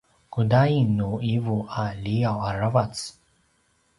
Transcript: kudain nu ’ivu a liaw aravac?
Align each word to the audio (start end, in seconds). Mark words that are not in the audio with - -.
kudain 0.33 0.87
nu 0.97 1.09
’ivu 1.33 1.57
a 1.81 1.83
liaw 2.03 2.37
aravac? 2.49 2.95